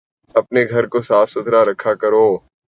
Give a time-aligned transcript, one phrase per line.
[0.35, 2.27] اپنے گھر کو صاف ستھرا رکھا کرو